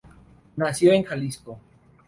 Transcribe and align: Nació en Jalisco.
Nació 0.55 0.93
en 0.93 1.03
Jalisco. 1.05 1.59